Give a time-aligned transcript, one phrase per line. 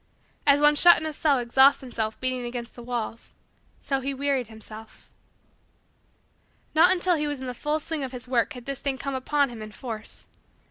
[0.47, 3.33] As one shut in a cell exhausts himself beating against the walls,
[3.79, 5.11] so he wearied himself.
[6.73, 9.13] Not until he was in the full swing of his work had this thing come
[9.13, 10.25] upon him in force.